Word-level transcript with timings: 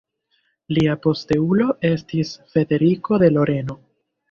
Lia 0.77 0.95
posteulo 1.03 1.69
estis 1.91 2.33
Frederiko 2.55 3.23
de 3.27 3.33
Loreno. 3.39 3.81